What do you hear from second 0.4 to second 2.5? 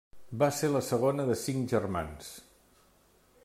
Va ser la segona de cinc germans.